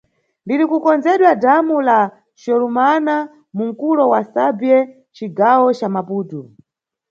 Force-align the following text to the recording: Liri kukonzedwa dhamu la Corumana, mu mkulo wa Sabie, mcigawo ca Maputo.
Liri 0.47 0.65
kukonzedwa 0.71 1.31
dhamu 1.43 1.75
la 1.87 1.99
Corumana, 2.41 3.15
mu 3.55 3.63
mkulo 3.69 4.03
wa 4.13 4.21
Sabie, 4.31 4.77
mcigawo 5.09 5.67
ca 5.79 5.87
Maputo. 5.95 6.41